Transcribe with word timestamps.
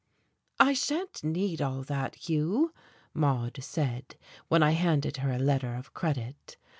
"I 0.59 0.73
shan't 0.73 1.23
need 1.23 1.61
all 1.61 1.83
that, 1.83 2.15
Hugh," 2.15 2.73
Maude 3.13 3.59
said, 3.61 4.15
when 4.47 4.63
I 4.63 4.71
handed 4.71 5.17
her 5.17 5.31
a 5.31 5.37
letter 5.37 5.75
of 5.75 5.93
credit. 5.93 6.57